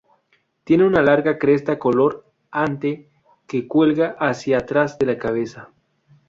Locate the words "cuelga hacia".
3.67-4.57